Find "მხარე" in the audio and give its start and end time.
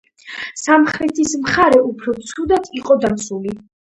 1.41-1.83